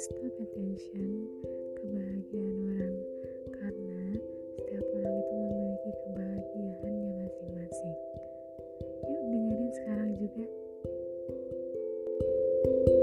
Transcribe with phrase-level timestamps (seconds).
[0.00, 1.28] stop attention
[1.76, 2.96] kebahagiaan orang
[3.52, 4.00] karena
[4.56, 7.94] setiap orang itu memiliki kebahagiaannya masing-masing.
[9.04, 10.44] Yuk dengerin sekarang juga.
[12.60, 12.99] thank you